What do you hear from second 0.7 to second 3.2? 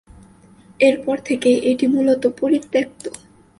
এরপর থেকে এটি মূলত পরিত্যক্ত।